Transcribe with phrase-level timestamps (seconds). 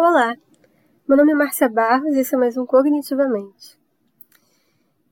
[0.00, 0.32] Olá,
[1.08, 3.76] meu nome é Márcia Barros e esse é mais um Cognitivamente.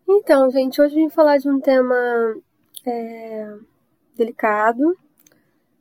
[0.08, 1.96] Então, gente, hoje vim falar de um tema
[2.86, 3.52] é,
[4.14, 4.96] delicado,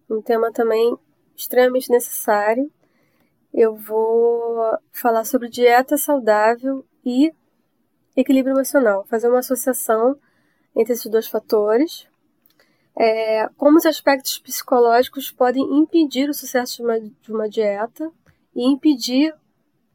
[0.10, 0.98] um tema também
[1.38, 2.68] extremamente necessário.
[3.54, 7.32] Eu vou falar sobre dieta saudável e
[8.18, 10.18] equilíbrio emocional, fazer uma associação
[10.76, 12.08] entre esses dois fatores.
[12.98, 18.12] É, como os aspectos psicológicos podem impedir o sucesso de uma, de uma dieta
[18.56, 19.34] e impedir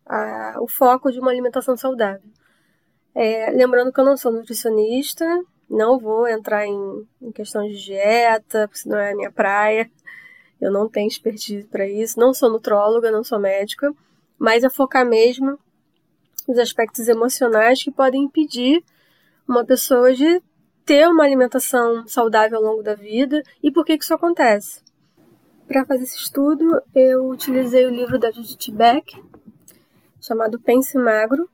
[0.06, 2.28] a, o foco de uma alimentação saudável.
[3.14, 5.24] É, lembrando que eu não sou nutricionista,
[5.68, 9.90] não vou entrar em, em questões de dieta, porque não é a minha praia.
[10.60, 12.18] Eu não tenho expertise para isso.
[12.18, 13.92] Não sou nutróloga, não sou médica,
[14.38, 15.58] mas é focar mesmo
[16.46, 18.82] nos aspectos emocionais que podem impedir
[19.46, 20.42] uma pessoa de
[20.84, 24.82] ter uma alimentação saudável ao longo da vida e por que, que isso acontece.
[25.70, 29.22] Para fazer esse estudo, eu utilizei o livro da Judith Beck,
[30.20, 31.48] chamado Pense Magro.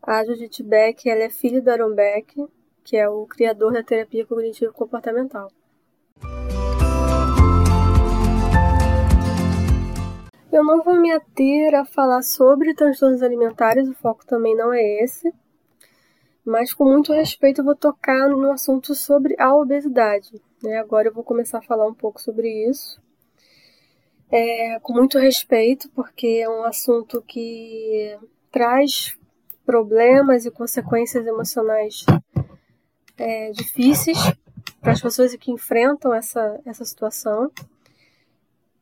[0.00, 2.46] A Judith Beck ela é filha do Aaron Beck,
[2.84, 5.50] que é o criador da terapia cognitivo-comportamental.
[10.52, 15.02] Eu não vou me ater a falar sobre transtornos alimentares, o foco também não é
[15.02, 15.34] esse,
[16.44, 20.40] mas com muito respeito eu vou tocar no assunto sobre a obesidade.
[20.62, 20.78] Né?
[20.78, 23.02] Agora eu vou começar a falar um pouco sobre isso
[24.36, 28.18] é, com muito respeito, porque é um assunto que
[28.50, 29.16] traz
[29.64, 32.04] problemas e consequências emocionais
[33.16, 34.18] é, difíceis
[34.80, 37.48] para as pessoas que enfrentam essa, essa situação.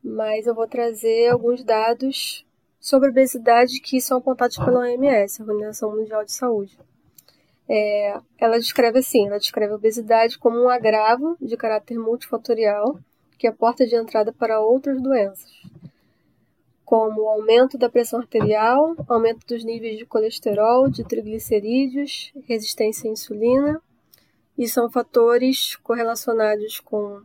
[0.03, 2.47] Mas eu vou trazer alguns dados
[2.81, 6.79] sobre obesidade que são apontados pela OMS, a Organização Mundial de Saúde.
[7.69, 12.99] É, ela descreve assim, ela descreve a obesidade como um agravo de caráter multifatorial
[13.43, 15.51] que é a porta de entrada para outras doenças,
[16.85, 23.83] como aumento da pressão arterial, aumento dos níveis de colesterol, de triglicerídeos, resistência à insulina,
[24.57, 27.21] e são fatores correlacionados com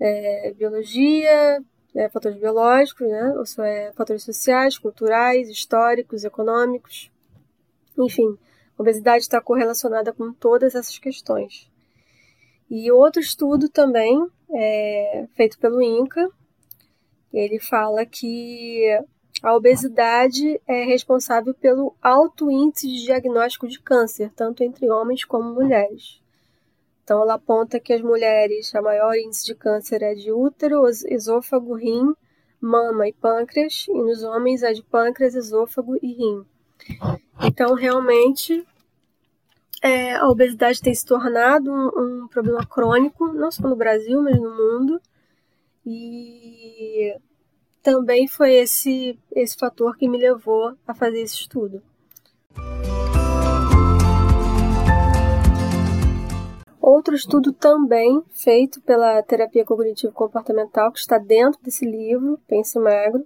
[0.00, 1.62] é, biologia,
[1.94, 3.32] é, fatores biológicos, né?
[3.38, 7.08] ou seja, é, fatores sociais, culturais, históricos, econômicos.
[7.96, 8.36] Enfim,
[8.76, 11.69] a obesidade está correlacionada com todas essas questões.
[12.70, 16.30] E outro estudo também é, feito pelo INCA.
[17.32, 18.86] Ele fala que
[19.42, 25.52] a obesidade é responsável pelo alto índice de diagnóstico de câncer, tanto entre homens como
[25.52, 26.20] mulheres.
[27.02, 31.74] Então, ela aponta que as mulheres, a maior índice de câncer é de útero, esôfago,
[31.74, 32.14] rim,
[32.60, 36.44] mama e pâncreas, e nos homens é de pâncreas, esôfago e rim.
[37.42, 38.64] Então, realmente,
[39.82, 44.36] é, a obesidade tem se tornado um, um, problema crônico, não só no Brasil, mas
[44.38, 45.00] no mundo.
[45.86, 47.16] E
[47.82, 51.82] também foi esse, esse fator que me levou a fazer esse estudo.
[56.78, 63.24] Outro estudo também feito pela terapia cognitivo-comportamental, que está dentro desse livro, Pense Magro,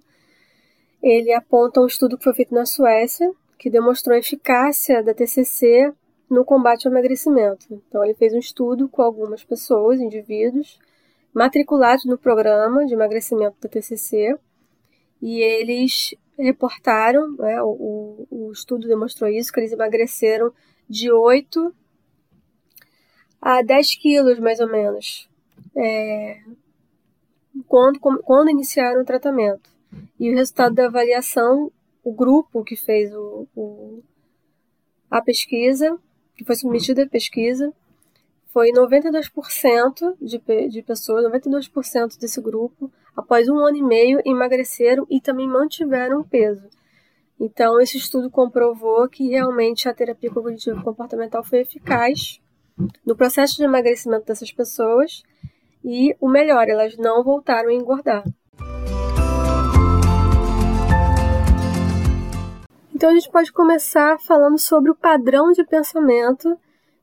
[1.01, 5.93] ele aponta um estudo que foi feito na Suécia, que demonstrou a eficácia da TCC
[6.29, 7.65] no combate ao emagrecimento.
[7.71, 10.79] Então, ele fez um estudo com algumas pessoas, indivíduos,
[11.33, 14.37] matriculados no programa de emagrecimento do TCC,
[15.21, 20.51] e eles reportaram, né, o, o, estudo demonstrou isso, que eles emagreceram
[20.89, 21.73] de 8
[23.41, 25.29] a 10 quilos, mais ou menos,
[25.75, 26.41] é,
[27.67, 29.69] quando, quando iniciaram o tratamento.
[30.19, 31.71] E o resultado da avaliação,
[32.03, 34.03] o grupo que fez o, o
[35.09, 35.97] a pesquisa
[36.35, 37.73] que foi submetida à pesquisa,
[38.55, 45.19] foi 92% de, de pessoas, 92% desse grupo, após um ano e meio, emagreceram e
[45.19, 46.69] também mantiveram peso.
[47.39, 52.41] Então, esse estudo comprovou que realmente a terapia cognitivo comportamental foi eficaz
[53.05, 55.21] no processo de emagrecimento dessas pessoas
[55.83, 58.23] e, o melhor, elas não voltaram a engordar.
[63.05, 66.59] Então a gente pode começar falando sobre o padrão de pensamento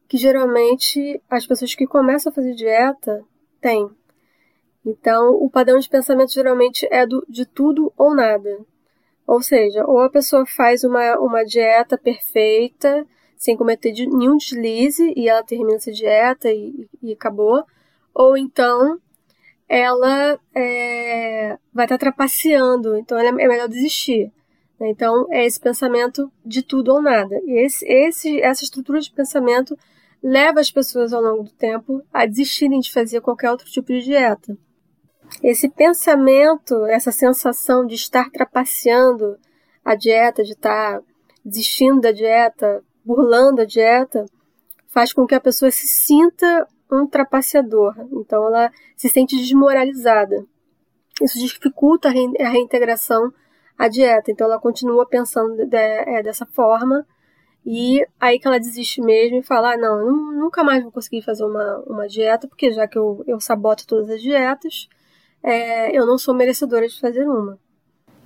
[0.08, 3.24] que geralmente as pessoas que começam a fazer dieta
[3.60, 3.88] têm.
[4.84, 8.66] Então, o padrão de pensamento geralmente é do, de tudo ou nada.
[9.24, 13.06] Ou seja, ou a pessoa faz uma, uma dieta perfeita,
[13.36, 17.64] sem cometer de, nenhum deslize, e ela termina essa dieta e, e acabou,
[18.12, 18.98] ou então
[19.68, 24.32] ela é, vai estar trapaceando, então é melhor desistir.
[24.88, 27.40] Então, é esse pensamento de tudo ou nada.
[27.44, 29.76] E esse, esse, essa estrutura de pensamento
[30.22, 34.02] leva as pessoas ao longo do tempo a desistirem de fazer qualquer outro tipo de
[34.02, 34.56] dieta.
[35.42, 39.38] esse pensamento, essa sensação de estar trapaceando
[39.84, 41.00] a dieta, de estar
[41.44, 44.24] desistindo da dieta, burlando a dieta,
[44.88, 47.94] faz com que a pessoa se sinta um trapaceador.
[48.12, 50.46] Então ela se sente desmoralizada.
[51.20, 53.32] Isso dificulta a reintegração
[53.84, 54.30] à dieta.
[54.30, 57.06] Então ela continua pensando de, é, dessa forma
[57.64, 61.22] e aí que ela desiste mesmo e fala: ah, não, eu nunca mais vou conseguir
[61.22, 64.88] fazer uma, uma dieta, porque já que eu, eu saboto todas as dietas,
[65.42, 67.58] é, eu não sou merecedora de fazer uma.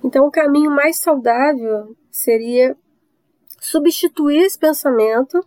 [0.03, 2.75] Então, o caminho mais saudável seria
[3.59, 5.43] substituir esse pensamento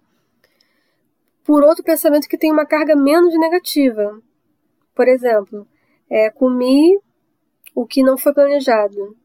[1.44, 4.20] por outro pensamento que tem uma carga menos negativa.
[4.94, 5.66] Por exemplo,
[6.08, 6.98] é, comi
[7.74, 9.16] o que não foi planejado.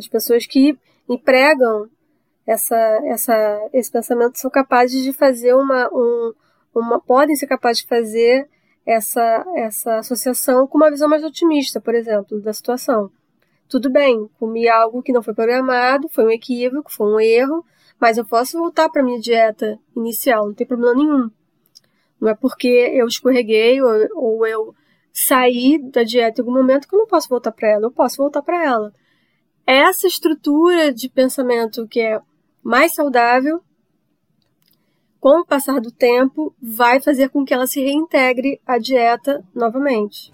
[0.00, 1.88] As pessoas que empregam
[2.46, 6.32] essa, essa, esse pensamento são capazes de fazer uma, um,
[6.74, 8.48] uma podem ser capazes de fazer
[8.86, 13.10] essa, essa associação com uma visão mais otimista, por exemplo, da situação.
[13.68, 17.64] Tudo bem, comi algo que não foi programado, foi um equívoco, foi um erro,
[18.00, 21.30] mas eu posso voltar para minha dieta inicial, não tem problema nenhum.
[22.18, 24.74] Não é porque eu escorreguei ou, ou eu
[25.12, 28.16] saí da dieta em algum momento que eu não posso voltar para ela, eu posso
[28.16, 28.92] voltar para ela.
[29.72, 32.20] Essa estrutura de pensamento que é
[32.60, 33.62] mais saudável
[35.20, 40.32] com o passar do tempo, vai fazer com que ela se reintegre à dieta novamente.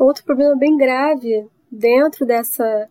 [0.00, 2.88] Outro problema bem grave dentro dessa,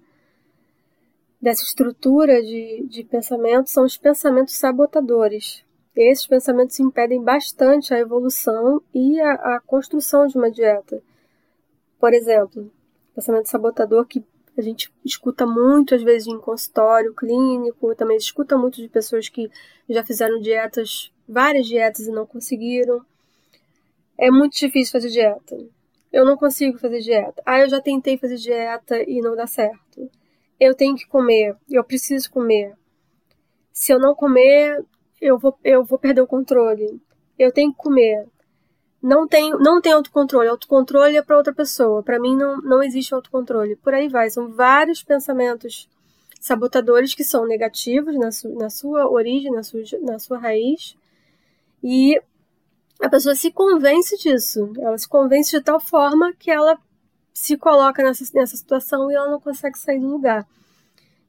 [1.42, 5.62] dessa estrutura de, de pensamento são os pensamentos sabotadores.
[5.94, 11.04] Esses pensamentos impedem bastante a evolução e a, a construção de uma dieta.
[12.00, 12.72] Por exemplo,
[13.16, 14.24] pensamento sabotador que
[14.58, 19.50] a gente escuta muito, às vezes, em consultório clínico, também escuta muito de pessoas que
[19.88, 23.06] já fizeram dietas, várias dietas e não conseguiram.
[24.18, 25.58] É muito difícil fazer dieta.
[26.12, 27.42] Eu não consigo fazer dieta.
[27.46, 30.10] Ah, eu já tentei fazer dieta e não dá certo.
[30.60, 32.74] Eu tenho que comer, eu preciso comer.
[33.72, 34.84] Se eu não comer,
[35.22, 37.00] eu vou, eu vou perder o controle.
[37.38, 38.28] Eu tenho que comer
[39.02, 40.50] não tem, não tem autocontrole.
[40.50, 42.02] Autocontrole é para outra pessoa.
[42.04, 43.76] Para mim não, não existe autocontrole.
[43.76, 44.30] Por aí vai.
[44.30, 45.88] São vários pensamentos
[46.40, 50.96] sabotadores que são negativos na, su, na sua origem, na sua, na sua raiz.
[51.84, 52.20] E
[53.02, 54.72] a pessoa se convence disso.
[54.80, 56.78] Ela se convence de tal forma que ela
[57.34, 60.48] se coloca nessa, nessa situação e ela não consegue sair do lugar.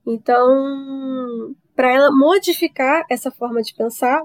[0.06, 4.23] Então, para ela modificar essa forma de pensar,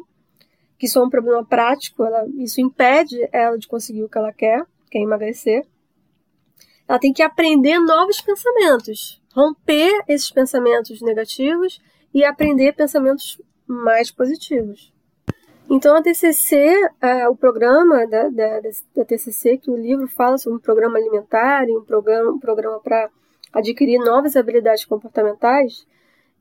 [0.83, 4.33] que isso é um problema prático, ela, isso impede ela de conseguir o que ela
[4.33, 5.65] quer, que é emagrecer.
[6.85, 11.81] Ela tem que aprender novos pensamentos, romper esses pensamentos negativos
[12.13, 14.93] e aprender pensamentos mais positivos.
[15.69, 16.75] Então, a TCC,
[17.31, 18.59] o programa da, da,
[18.93, 22.81] da, TCC, que o livro fala sobre um programa alimentar e um programa, um programa
[22.81, 23.09] para
[23.53, 25.87] adquirir novas habilidades comportamentais,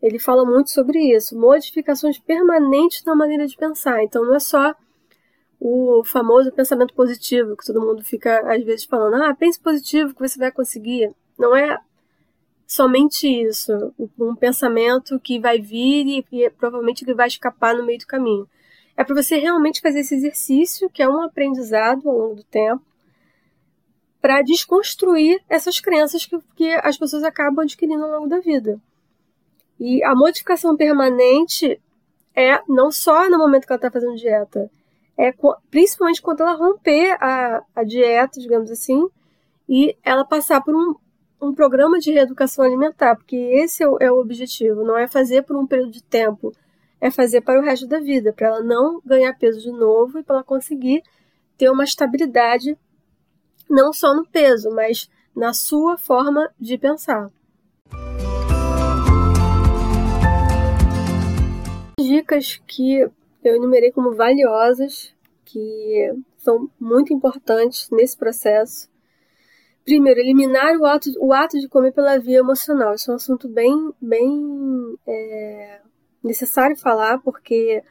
[0.02, 4.02] ele fala muito sobre isso, modificações permanentes na maneira de pensar.
[4.02, 4.74] Então não é só
[5.60, 10.28] o famoso pensamento positivo, que todo mundo fica às vezes falando, ah, pense positivo que
[10.28, 11.14] você vai conseguir.
[11.38, 11.78] Não é
[12.66, 18.00] somente isso, um pensamento que vai vir e, e provavelmente ele vai escapar no meio
[18.00, 18.48] do caminho.
[18.96, 22.82] É para você realmente fazer esse exercício, que é um aprendizado ao longo do tempo,
[24.20, 28.80] para desconstruir essas crenças que, que as pessoas acabam adquirindo ao longo da vida.
[29.84, 31.82] E a modificação permanente
[32.36, 34.70] é não só no momento que ela está fazendo dieta,
[35.18, 35.34] é
[35.72, 39.08] principalmente quando ela romper a, a dieta, digamos assim,
[39.68, 40.94] e ela passar por um,
[41.40, 45.42] um programa de reeducação alimentar, porque esse é o, é o objetivo, não é fazer
[45.42, 46.52] por um período de tempo,
[47.00, 50.22] é fazer para o resto da vida, para ela não ganhar peso de novo e
[50.22, 51.02] para ela conseguir
[51.58, 52.78] ter uma estabilidade
[53.68, 57.28] não só no peso, mas na sua forma de pensar.
[62.04, 63.00] Dicas que
[63.44, 68.90] eu enumerei como valiosas, que são muito importantes nesse processo.
[69.84, 72.94] Primeiro, eliminar o ato, o ato de comer pela via emocional.
[72.94, 75.80] Isso é um assunto bem, bem é,
[76.22, 77.82] necessário falar, porque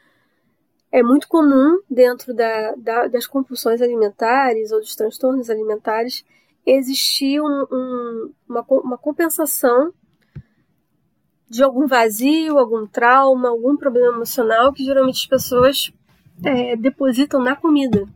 [0.90, 6.24] é muito comum dentro da, da, das compulsões alimentares ou dos transtornos alimentares
[6.64, 9.92] existir um, um, uma, uma compensação
[11.52, 15.92] de algum vazio, algum trauma, algum problema emocional que geralmente as pessoas
[16.42, 18.08] é, depositam na comida.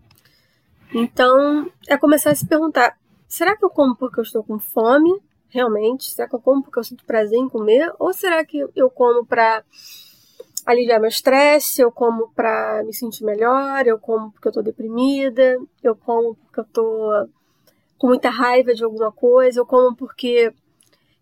[0.94, 2.96] Então, é começar a se perguntar:
[3.28, 6.10] será que eu como porque eu estou com fome, realmente?
[6.10, 7.92] Será que eu como porque eu sinto prazer em comer?
[7.98, 9.62] Ou será que eu como para
[10.64, 15.58] aliviar meu estresse, eu como para me sentir melhor, eu como porque eu tô deprimida,
[15.82, 17.28] eu como porque eu tô
[17.98, 20.54] com muita raiva de alguma coisa, eu como porque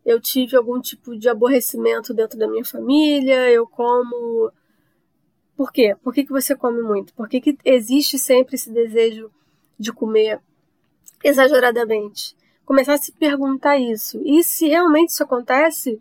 [0.04, 4.52] eu tive algum tipo de aborrecimento dentro da minha família, eu como.
[5.56, 5.96] Por quê?
[6.02, 7.14] Por que, que você come muito?
[7.14, 9.30] Por que, que existe sempre esse desejo
[9.78, 10.40] de comer
[11.22, 12.36] exageradamente?
[12.64, 14.20] Começar a se perguntar isso.
[14.24, 16.00] E se realmente isso acontece,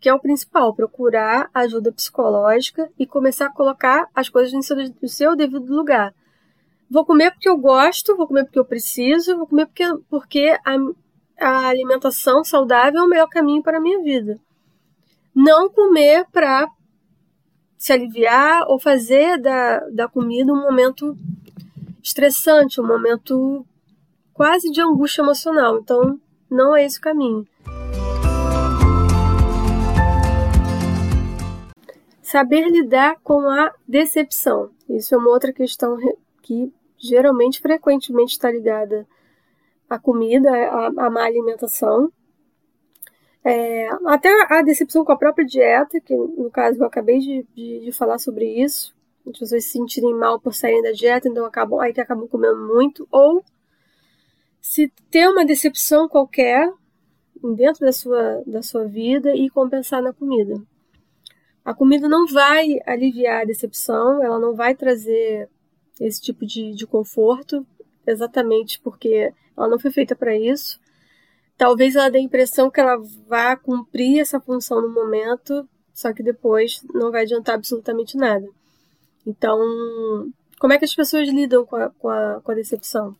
[0.00, 4.76] que é o principal, procurar ajuda psicológica e começar a colocar as coisas no seu,
[4.76, 6.14] no seu devido lugar.
[6.90, 10.76] Vou comer porque eu gosto, vou comer porque eu preciso, vou comer porque, porque a,
[11.38, 14.38] a alimentação saudável é o melhor caminho para a minha vida.
[15.34, 16.68] Não comer para
[17.76, 21.16] se aliviar ou fazer da, da comida um momento
[22.02, 23.66] estressante, um momento
[24.32, 25.78] quase de angústia emocional.
[25.78, 26.18] Então,
[26.50, 27.46] não é esse o caminho.
[32.22, 34.70] Saber lidar com a decepção.
[34.88, 35.96] Isso é uma outra questão
[36.42, 39.06] que geralmente, frequentemente está ligada
[39.94, 42.12] à comida, à, à má alimentação.
[43.44, 47.80] É, até a decepção com a própria dieta, que no caso eu acabei de, de,
[47.80, 48.94] de, falar sobre isso.
[49.26, 52.66] As pessoas se sentirem mal por saírem da dieta, então acabam, aí que acabam comendo
[52.66, 53.06] muito.
[53.10, 53.44] Ou
[54.60, 56.72] se ter uma decepção qualquer
[57.54, 60.60] dentro da sua, da sua vida e compensar na comida.
[61.64, 65.48] A comida não vai aliviar a decepção, ela não vai trazer
[66.00, 67.66] esse tipo de, de conforto,
[68.06, 70.78] exatamente porque ela não foi feita para isso.
[71.56, 72.96] Talvez ela dê a impressão que ela
[73.28, 78.48] vá cumprir essa função no momento, só que depois não vai adiantar absolutamente nada.
[79.24, 79.58] Então,
[80.58, 83.16] como é que as pessoas lidam com a, com a, com a decepção?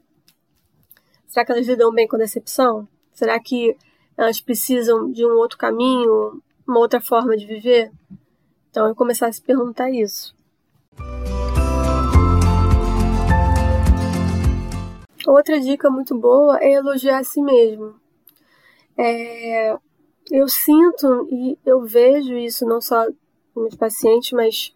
[1.26, 2.88] Será que elas lidam bem com a decepção?
[3.12, 3.76] Será que
[4.16, 7.90] elas precisam de um outro caminho, uma outra forma de viver?
[8.70, 10.33] Então, eu começar a se perguntar isso.
[15.26, 17.94] Outra dica muito boa é elogiar a si mesmo.
[18.96, 19.76] É,
[20.30, 23.06] eu sinto e eu vejo isso não só
[23.54, 24.74] nos pacientes, mas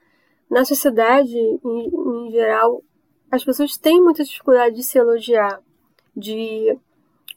[0.51, 2.83] na sociedade em, em geral,
[3.31, 5.61] as pessoas têm muita dificuldade de se elogiar,
[6.17, 6.79] de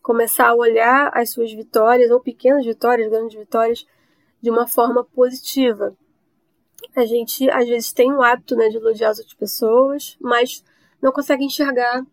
[0.01, 3.85] começar a olhar as suas vitórias, ou pequenas vitórias, grandes vitórias,
[4.41, 5.95] de uma forma positiva
[6.95, 10.63] a gente às vezes tem o hábito né, de elogiar as outras pessoas, mas
[11.01, 12.05] não consegue enxergar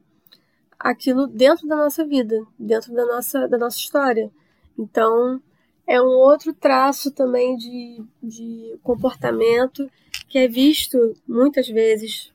[0.78, 4.30] aquilo dentro da nossa vida, dentro da nossa, da nossa história.
[4.78, 5.42] Então,
[5.86, 9.90] é um outro traço também de, de comportamento
[10.28, 12.32] que é visto muitas vezes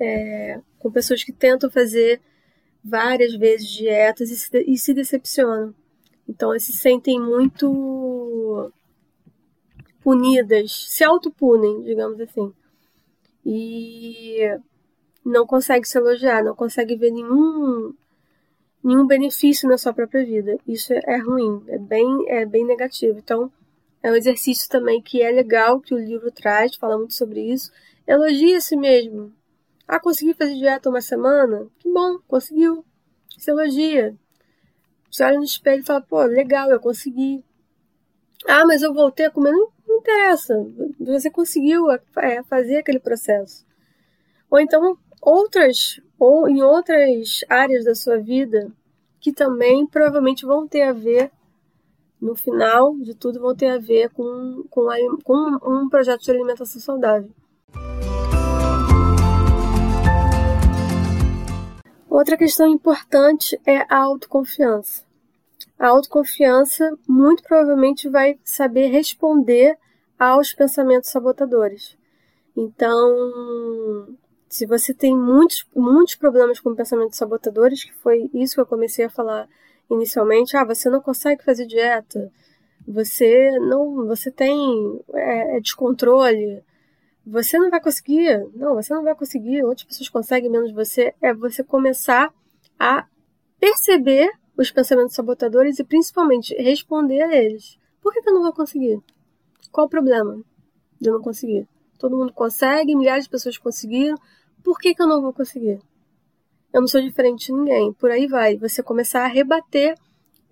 [0.00, 2.20] é, com pessoas que tentam fazer
[2.82, 5.74] várias vezes dietas e se, e se decepcionam.
[6.26, 8.72] Então, eles se sentem muito
[10.00, 12.52] punidas, se autopunem, digamos assim.
[13.44, 14.38] E
[15.28, 17.94] não consegue se elogiar, não consegue ver nenhum
[18.82, 20.58] nenhum benefício na sua própria vida.
[20.66, 23.18] Isso é ruim, é bem é bem negativo.
[23.18, 23.52] Então,
[24.02, 27.70] é um exercício também que é legal que o livro traz, fala muito sobre isso.
[28.06, 29.32] Elogie a si mesmo.
[29.86, 31.66] Ah, consegui fazer dieta uma semana?
[31.78, 32.84] Que bom, conseguiu.
[33.36, 34.14] Se elogia.
[35.10, 37.42] Você olha no espelho e fala, pô, legal, eu consegui.
[38.46, 39.52] Ah, mas eu voltei a comer.
[39.52, 40.54] Não não interessa.
[41.00, 43.66] Você conseguiu é, fazer aquele processo.
[44.50, 48.72] Ou então outras ou em outras áreas da sua vida
[49.20, 51.30] que também provavelmente vão ter a ver
[52.20, 56.30] no final de tudo vão ter a ver com, com, a, com um projeto de
[56.30, 57.30] alimentação saudável.
[62.10, 65.04] Outra questão importante é a autoconfiança.
[65.78, 69.78] A autoconfiança muito provavelmente vai saber responder
[70.18, 71.96] aos pensamentos sabotadores.
[72.56, 72.98] Então,
[74.48, 79.04] se você tem muitos, muitos problemas com pensamentos sabotadores, que foi isso que eu comecei
[79.04, 79.48] a falar
[79.90, 82.32] inicialmente, ah, você não consegue fazer dieta,
[82.86, 84.58] você não, você tem
[85.14, 86.62] é, é descontrole,
[87.26, 91.34] você não vai conseguir, não, você não vai conseguir, outras pessoas conseguem menos você, é
[91.34, 92.32] você começar
[92.78, 93.06] a
[93.60, 97.78] perceber os pensamentos sabotadores e principalmente responder a eles.
[98.00, 98.98] Por que, eu não vou conseguir?
[99.70, 100.42] Qual o problema
[101.00, 101.68] de eu não conseguir?
[101.98, 104.16] Todo mundo consegue, milhares de pessoas conseguiram.
[104.62, 105.80] Por que, que eu não vou conseguir?
[106.72, 107.92] Eu não sou diferente de ninguém.
[107.92, 108.56] Por aí vai.
[108.56, 109.96] Você começar a rebater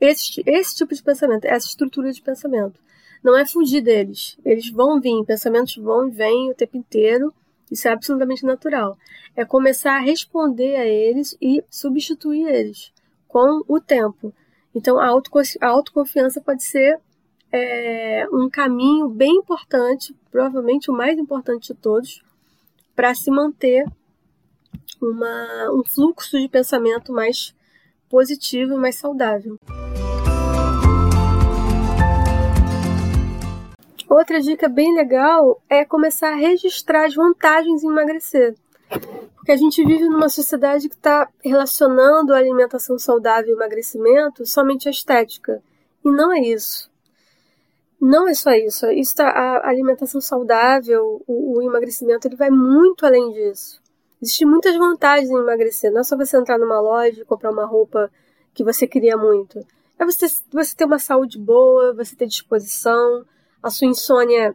[0.01, 2.81] esse, esse tipo de pensamento, essa estrutura de pensamento.
[3.23, 4.39] Não é fugir deles.
[4.45, 7.33] Eles vão vir, pensamentos vão e vêm o tempo inteiro.
[7.71, 8.97] Isso é absolutamente natural.
[9.35, 12.93] É começar a responder a eles e substituir eles
[13.27, 14.33] com o tempo.
[14.75, 15.07] Então, a
[15.61, 17.01] autoconfiança pode ser
[17.53, 22.23] é um caminho bem importante, provavelmente o mais importante de todos,
[22.97, 23.85] para se manter
[25.01, 27.55] uma, um fluxo de pensamento mais
[28.09, 29.59] positivo e mais saudável.
[34.09, 38.55] Outra dica bem legal é começar a registrar as vantagens em emagrecer.
[39.35, 44.89] Porque a gente vive numa sociedade que está relacionando a alimentação saudável e emagrecimento somente
[44.89, 45.63] à estética.
[46.05, 46.91] E não é isso.
[48.01, 48.87] Não é só isso.
[48.91, 53.81] isso tá, a alimentação saudável, o, o emagrecimento, ele vai muito além disso.
[54.23, 55.93] Existem muitas vantagens em emagrecer.
[55.93, 58.11] Não é só você entrar numa loja e comprar uma roupa
[58.55, 59.61] que você queria muito.
[59.99, 63.25] É você, você ter uma saúde boa, você ter disposição,
[63.63, 64.55] a sua insônia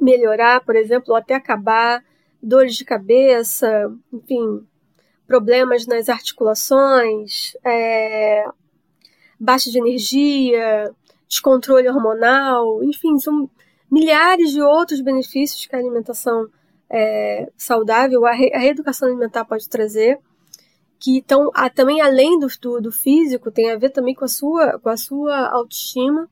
[0.00, 2.04] melhorar, por exemplo, ou até acabar,
[2.42, 4.66] dores de cabeça, enfim,
[5.26, 8.44] problemas nas articulações, é,
[9.38, 10.92] baixa de energia,
[11.32, 13.48] descontrole hormonal, enfim, são
[13.90, 16.46] milhares de outros benefícios que a alimentação
[16.90, 20.18] é, saudável, a, re, a, reeducação alimentar pode trazer,
[21.00, 24.78] que estão também além do, do, do, físico, tem a ver também com a sua,
[24.78, 26.28] com a sua autoestima.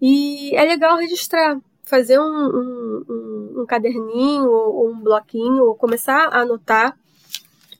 [0.00, 6.28] E é legal registrar, fazer um, um, um, um caderninho ou um bloquinho, ou começar
[6.28, 6.96] a anotar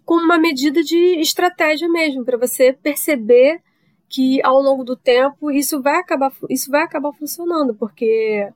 [0.05, 3.62] como uma medida de estratégia mesmo, para você perceber
[4.09, 8.50] que ao longo do tempo isso vai acabar, isso vai acabar funcionando, porque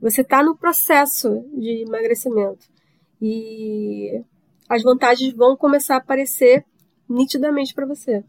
[0.00, 2.66] você está no processo de emagrecimento
[3.20, 4.22] e
[4.68, 6.64] as vantagens vão começar a aparecer
[7.08, 8.24] nitidamente para você.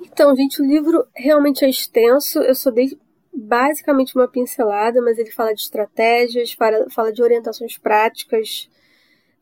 [0.00, 2.38] Então, gente, o livro realmente é extenso.
[2.40, 2.96] Eu só dei
[3.34, 8.68] basicamente uma pincelada, mas ele fala de estratégias, fala, fala de orientações práticas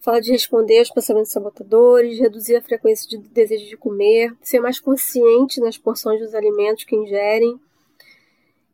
[0.00, 4.80] Fala de responder aos pensamentos sabotadores, reduzir a frequência de desejo de comer, ser mais
[4.80, 7.60] consciente nas porções dos alimentos que ingerem.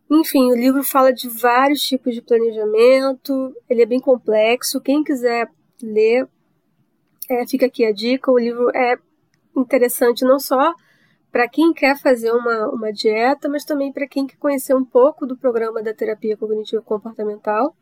[0.08, 4.80] Enfim, o livro fala de vários tipos de planejamento, ele é bem complexo.
[4.80, 5.50] Quem quiser
[5.82, 6.28] ler,
[7.28, 8.30] é, fica aqui a dica.
[8.30, 8.96] O livro é
[9.56, 10.72] interessante não só
[11.32, 15.26] para quem quer fazer uma, uma dieta, mas também para quem quer conhecer um pouco
[15.26, 17.74] do programa da terapia cognitivo comportamental.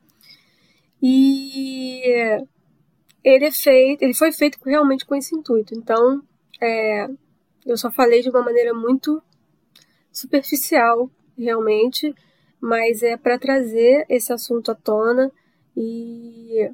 [1.03, 2.03] E
[3.25, 5.75] ele é feito, ele foi feito realmente com esse intuito.
[5.75, 6.23] Então,
[6.61, 7.09] é,
[7.65, 9.23] eu só falei de uma maneira muito
[10.13, 12.15] superficial, realmente,
[12.61, 15.33] mas é para trazer esse assunto à tona
[15.77, 16.71] e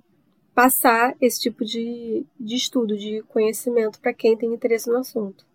[0.54, 5.46] passar esse tipo de, de estudo, de conhecimento para quem tem interesse no assunto.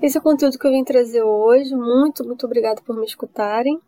[0.00, 1.74] Esse é o conteúdo que eu vim trazer hoje.
[1.74, 3.78] Muito, muito obrigada por me escutarem.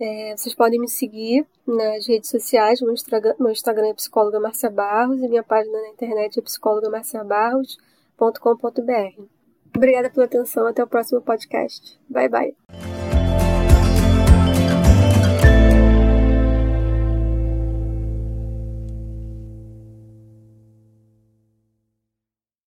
[0.00, 2.80] É, vocês podem me seguir nas redes sociais.
[2.80, 9.22] Meu Instagram, meu Instagram é psicóloga Marcia Barros e minha página na internet é psicólogamarciabarros.com.br.
[9.76, 10.66] Obrigada pela atenção.
[10.66, 11.98] Até o próximo podcast.
[12.08, 12.97] Bye, bye.